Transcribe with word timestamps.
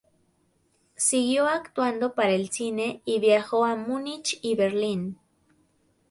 Siguió 0.95 1.45
actuando 1.45 2.15
para 2.15 2.31
el 2.31 2.49
cine, 2.49 3.03
y 3.05 3.19
viajó 3.19 3.65
a 3.65 3.75
Múnich 3.75 4.39
y 4.41 4.55
Berlín. 4.55 5.19